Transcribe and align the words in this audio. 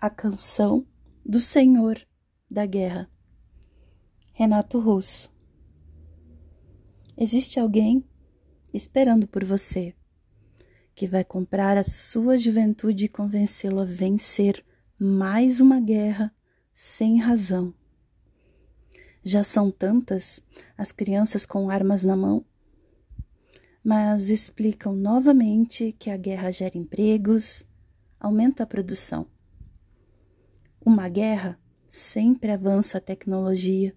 A 0.00 0.08
canção 0.08 0.86
do 1.26 1.40
Senhor 1.40 2.00
da 2.48 2.64
Guerra. 2.64 3.10
Renato 4.32 4.78
Russo. 4.78 5.28
Existe 7.16 7.58
alguém 7.58 8.04
esperando 8.72 9.26
por 9.26 9.44
você 9.44 9.96
que 10.94 11.08
vai 11.08 11.24
comprar 11.24 11.76
a 11.76 11.82
sua 11.82 12.38
juventude 12.38 13.06
e 13.06 13.08
convencê-lo 13.08 13.80
a 13.80 13.84
vencer 13.84 14.64
mais 14.96 15.60
uma 15.60 15.80
guerra 15.80 16.32
sem 16.72 17.18
razão. 17.18 17.74
Já 19.24 19.42
são 19.42 19.68
tantas 19.68 20.40
as 20.76 20.92
crianças 20.92 21.44
com 21.44 21.68
armas 21.68 22.04
na 22.04 22.14
mão, 22.14 22.46
mas 23.82 24.28
explicam 24.28 24.94
novamente 24.94 25.90
que 25.90 26.08
a 26.08 26.16
guerra 26.16 26.52
gera 26.52 26.78
empregos, 26.78 27.66
aumenta 28.20 28.62
a 28.62 28.66
produção. 28.66 29.26
Uma 30.88 31.06
guerra 31.06 31.60
sempre 31.86 32.50
avança 32.50 32.96
a 32.96 33.00
tecnologia, 33.00 33.94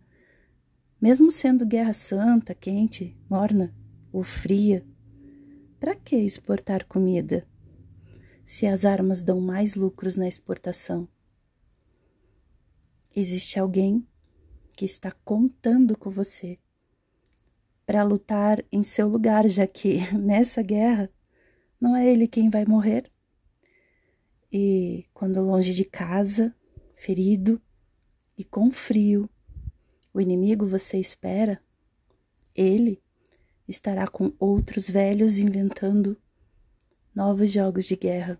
mesmo 0.99 1.31
sendo 1.31 1.65
guerra 1.65 1.93
santa, 1.93 2.53
quente, 2.53 3.17
morna 3.29 3.73
ou 4.11 4.23
fria. 4.23 4.85
Para 5.79 5.95
que 5.95 6.17
exportar 6.17 6.85
comida 6.85 7.47
se 8.43 8.67
as 8.67 8.83
armas 8.83 9.23
dão 9.23 9.39
mais 9.39 9.73
lucros 9.73 10.17
na 10.17 10.27
exportação? 10.27 11.07
Existe 13.15 13.57
alguém 13.57 14.05
que 14.75 14.83
está 14.83 15.13
contando 15.23 15.97
com 15.97 16.09
você 16.09 16.59
para 17.85 18.03
lutar 18.03 18.61
em 18.69 18.83
seu 18.83 19.07
lugar, 19.07 19.47
já 19.47 19.65
que 19.65 19.99
nessa 20.13 20.61
guerra 20.61 21.09
não 21.79 21.95
é 21.95 22.05
ele 22.05 22.27
quem 22.27 22.49
vai 22.49 22.65
morrer. 22.65 23.09
E 24.51 25.05
quando 25.13 25.39
longe 25.39 25.73
de 25.73 25.85
casa, 25.85 26.53
ferido 27.01 27.59
e 28.37 28.43
com 28.43 28.69
frio, 28.69 29.27
o 30.13 30.21
inimigo 30.21 30.67
você 30.67 30.99
espera, 30.99 31.59
ele 32.53 33.01
estará 33.67 34.07
com 34.07 34.31
outros 34.37 34.87
velhos 34.87 35.39
inventando 35.39 36.15
novos 37.15 37.51
jogos 37.51 37.87
de 37.87 37.95
guerra. 37.95 38.39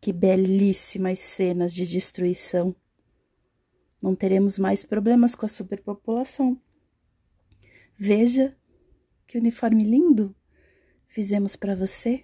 Que 0.00 0.12
belíssimas 0.12 1.18
cenas 1.18 1.74
de 1.74 1.88
destruição! 1.88 2.74
Não 4.00 4.14
teremos 4.14 4.56
mais 4.56 4.84
problemas 4.84 5.34
com 5.34 5.44
a 5.44 5.48
superpopulação. 5.48 6.56
Veja 7.98 8.56
que 9.26 9.36
uniforme 9.36 9.82
lindo 9.82 10.32
fizemos 11.08 11.56
para 11.56 11.74
você. 11.74 12.22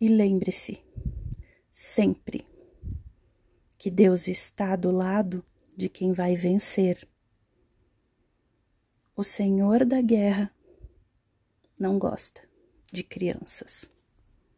E 0.00 0.06
lembre-se, 0.06 0.78
sempre, 1.72 2.47
que 3.78 3.90
Deus 3.90 4.26
está 4.26 4.74
do 4.74 4.90
lado 4.90 5.44
de 5.76 5.88
quem 5.88 6.12
vai 6.12 6.34
vencer. 6.34 7.08
O 9.16 9.22
Senhor 9.22 9.84
da 9.84 10.00
guerra 10.00 10.52
não 11.78 11.98
gosta 11.98 12.42
de 12.92 13.04
crianças. 13.04 13.88